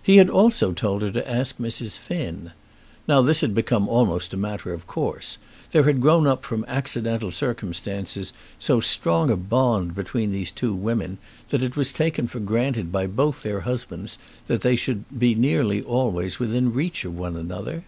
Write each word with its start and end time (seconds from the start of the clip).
He 0.00 0.18
had 0.18 0.30
also 0.30 0.70
told 0.70 1.02
her 1.02 1.10
to 1.10 1.28
ask 1.28 1.56
Mrs. 1.58 1.98
Finn. 1.98 2.52
Now 3.08 3.20
this 3.20 3.40
had 3.40 3.52
become 3.52 3.88
almost 3.88 4.32
a 4.32 4.36
matter 4.36 4.72
of 4.72 4.86
course. 4.86 5.38
There 5.72 5.82
had 5.82 6.00
grown 6.00 6.24
up 6.24 6.44
from 6.44 6.64
accidental 6.68 7.32
circumstances 7.32 8.32
so 8.60 8.78
strong 8.78 9.28
a 9.28 9.36
bond 9.36 9.96
between 9.96 10.30
these 10.30 10.52
two 10.52 10.72
women, 10.72 11.18
that 11.48 11.64
it 11.64 11.74
was 11.74 11.90
taken 11.90 12.28
for 12.28 12.38
granted 12.38 12.92
by 12.92 13.08
both 13.08 13.42
their 13.42 13.62
husbands 13.62 14.18
that 14.46 14.60
they 14.60 14.76
should 14.76 15.04
be 15.18 15.34
nearly 15.34 15.82
always 15.82 16.38
within 16.38 16.72
reach 16.72 17.04
of 17.04 17.18
one 17.18 17.34
another. 17.36 17.82